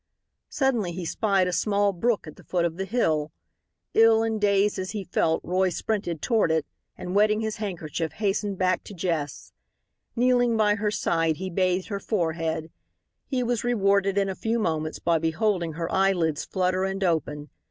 [0.49, 3.31] Suddenly he spied a small brook at the foot of the hill.
[3.93, 6.65] Ill and dazed as he felt Roy sprinted toward it,
[6.97, 9.53] and wetting his handkerchief hastened back to Jess.
[10.15, 12.71] Kneeling by her side he bathed her forehead.
[13.27, 17.51] He was rewarded in a few moments by beholding her eyelids flutter and open.